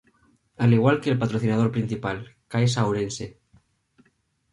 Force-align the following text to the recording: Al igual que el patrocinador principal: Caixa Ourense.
Al 0.57 0.73
igual 0.73 0.99
que 0.99 1.11
el 1.11 1.19
patrocinador 1.19 1.69
principal: 1.71 2.25
Caixa 2.47 2.87
Ourense. 2.87 3.29